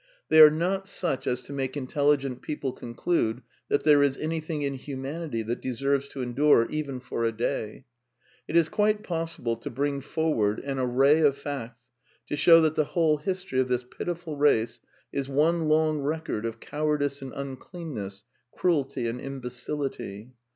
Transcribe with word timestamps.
They 0.29 0.39
are 0.41 0.49
not 0.49 0.87
such 0.87 1.27
as 1.27 1.43
to 1.43 1.53
make 1.53 1.77
intelligent 1.77 2.41
people 2.41 2.71
conclude 2.73 3.43
that 3.69 3.83
there 3.83 4.01
is 4.01 4.17
anything 4.17 4.63
in 4.63 4.73
humanity 4.73 5.43
that 5.43 5.61
deserves 5.61 6.07
to 6.07 6.23
endure 6.23 6.65
even 6.71 6.99
for 6.99 7.23
a 7.23 7.31
day. 7.31 7.85
It 8.47 8.55
is 8.55 8.67
quite 8.67 9.03
possible 9.03 9.55
to 9.57 9.69
bring 9.69 10.01
forward 10.01 10.57
an 10.61 10.79
array 10.79 11.19
of 11.19 11.37
facts 11.37 11.91
to 12.29 12.35
show 12.35 12.61
that 12.61 12.73
the 12.73 12.85
whole 12.97 13.17
history 13.17 13.59
of 13.59 13.67
this 13.67 13.83
pitiful 13.83 14.35
race 14.37 14.79
is 15.13 15.29
one 15.29 15.67
long 15.67 15.99
record 16.01 16.47
of 16.47 16.59
cowardice 16.59 17.21
and 17.21 17.31
uncleanness, 17.35 18.23
cruelty 18.55 19.05
and 19.05 19.21
imbecility. 19.21 20.31